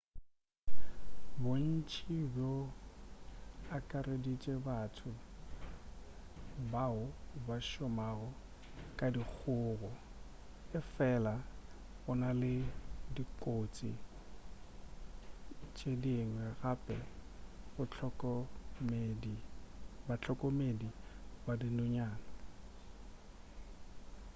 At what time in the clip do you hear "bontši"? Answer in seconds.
1.41-2.15